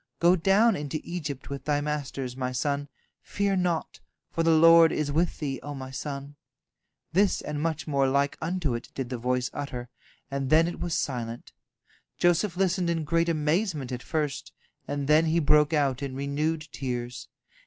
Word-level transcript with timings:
Go 0.19 0.35
down 0.35 0.75
into 0.75 0.99
Egypt 1.03 1.51
with 1.51 1.65
thy 1.65 1.79
masters, 1.79 2.35
my 2.35 2.51
son; 2.51 2.87
fear 3.21 3.55
naught, 3.55 3.99
for 4.31 4.41
the 4.41 4.49
Lord 4.49 4.91
is 4.91 5.11
with 5.11 5.37
thee, 5.37 5.59
O 5.61 5.75
my 5.75 5.91
son." 5.91 6.37
This 7.13 7.39
and 7.39 7.61
much 7.61 7.85
more 7.85 8.07
like 8.07 8.35
unto 8.41 8.73
it 8.73 8.89
did 8.95 9.11
the 9.11 9.19
voice 9.19 9.51
utter, 9.53 9.89
and 10.31 10.49
then 10.49 10.67
it 10.67 10.79
was 10.79 10.95
silent. 10.95 11.51
Joseph 12.17 12.57
listened 12.57 12.89
in 12.89 13.03
great 13.03 13.29
amazement 13.29 13.91
at 13.91 14.01
first, 14.01 14.51
and 14.87 15.07
then 15.07 15.25
he 15.25 15.37
broke 15.39 15.71
out 15.71 16.01
in 16.01 16.15
renewed 16.15 16.67
tears. 16.71 17.27